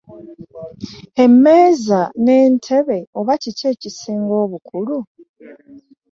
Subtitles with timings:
[1.23, 4.97] Emmeeza n'entebe oba kiki ekisinga obukulu?